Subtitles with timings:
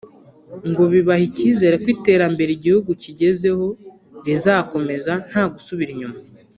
[0.69, 3.65] ngo bibaha icyizere ko iterambere igihugu kigezeho
[4.25, 6.17] rizakomeza ntagusubira inyuma